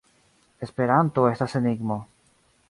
[0.67, 2.01] Esperanto estas enigmo.